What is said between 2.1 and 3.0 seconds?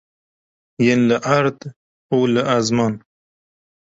û li ezman.